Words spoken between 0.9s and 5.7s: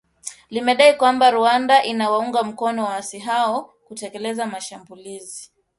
kwamba Rwanda inawaunga mkono waasi hao kutekeleza mashambulizi